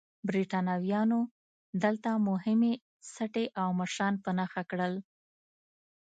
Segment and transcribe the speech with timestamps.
[0.27, 1.19] برېټانویانو
[1.83, 2.73] دلته مهمې
[3.13, 4.93] سټې او مشران په نښه کړل.